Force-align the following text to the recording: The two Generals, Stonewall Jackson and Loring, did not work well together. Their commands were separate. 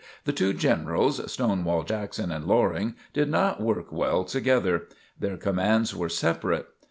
The 0.23 0.33
two 0.33 0.53
Generals, 0.53 1.31
Stonewall 1.31 1.83
Jackson 1.83 2.31
and 2.31 2.45
Loring, 2.47 2.95
did 3.13 3.29
not 3.29 3.61
work 3.61 3.91
well 3.91 4.23
together. 4.23 4.87
Their 5.19 5.37
commands 5.37 5.95
were 5.95 6.09
separate. 6.09 6.65